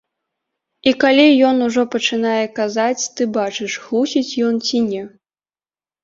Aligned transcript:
І 0.91 0.91
калі 1.01 1.25
ён 1.49 1.57
ужо 1.65 1.83
пачынае 1.95 2.45
казаць, 2.59 3.03
ты 3.17 3.27
бачыш, 3.35 3.75
хлусіць 3.83 4.37
ён 4.47 4.55
ці 4.71 4.77
не. 4.89 5.03